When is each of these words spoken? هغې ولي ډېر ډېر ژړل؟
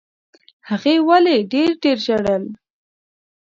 هغې 0.69 0.95
ولي 1.09 1.37
ډېر 1.53 1.69
ډېر 1.83 1.97
ژړل؟ 2.05 2.43